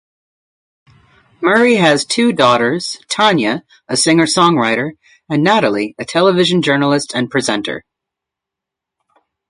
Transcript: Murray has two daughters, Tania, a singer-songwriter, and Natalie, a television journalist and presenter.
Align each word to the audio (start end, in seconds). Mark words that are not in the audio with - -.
Murray 1.43 1.75
has 1.75 2.03
two 2.05 2.33
daughters, 2.33 2.97
Tania, 3.07 3.63
a 3.87 3.95
singer-songwriter, 3.95 4.93
and 5.29 5.43
Natalie, 5.43 5.93
a 5.99 6.05
television 6.05 6.63
journalist 6.63 7.13
and 7.13 7.29
presenter. 7.29 7.83